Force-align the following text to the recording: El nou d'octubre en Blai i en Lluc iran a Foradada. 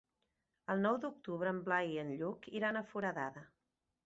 El 0.75 0.81
nou 0.85 0.97
d'octubre 1.03 1.53
en 1.57 1.59
Blai 1.67 1.93
i 1.97 2.01
en 2.05 2.09
Lluc 2.23 2.49
iran 2.63 2.81
a 2.81 2.85
Foradada. 2.95 3.47